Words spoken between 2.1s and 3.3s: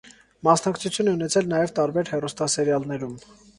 հեռուստասերիալներում։